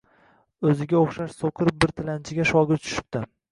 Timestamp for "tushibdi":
2.89-3.25